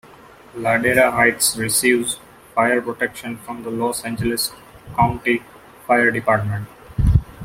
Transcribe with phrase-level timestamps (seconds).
[0.55, 2.17] Ladera Heights receives
[2.55, 4.51] fire protection from the Los Angeles
[4.95, 5.43] County
[5.85, 6.67] Fire Department.